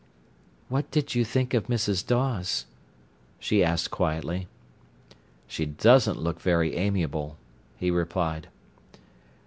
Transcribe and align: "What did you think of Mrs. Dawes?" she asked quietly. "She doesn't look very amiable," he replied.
"What 0.67 0.89
did 0.89 1.13
you 1.13 1.23
think 1.23 1.53
of 1.53 1.67
Mrs. 1.67 2.03
Dawes?" 2.03 2.65
she 3.37 3.63
asked 3.63 3.91
quietly. 3.91 4.47
"She 5.45 5.67
doesn't 5.67 6.17
look 6.19 6.41
very 6.41 6.75
amiable," 6.75 7.37
he 7.77 7.91
replied. 7.91 8.47